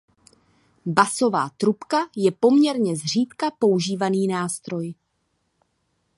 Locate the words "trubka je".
1.57-2.31